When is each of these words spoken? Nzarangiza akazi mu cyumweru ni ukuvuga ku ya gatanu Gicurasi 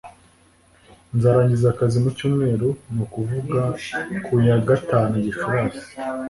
Nzarangiza 1.15 1.67
akazi 1.73 1.97
mu 2.03 2.09
cyumweru 2.17 2.67
ni 2.93 2.99
ukuvuga 3.05 3.61
ku 4.23 4.33
ya 4.47 4.57
gatanu 4.67 5.13
Gicurasi 5.25 5.85